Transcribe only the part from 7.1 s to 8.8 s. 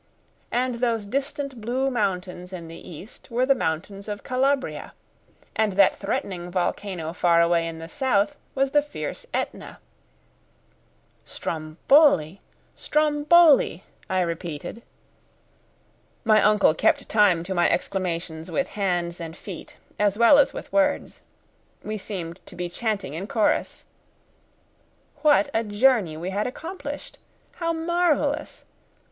far away in the south was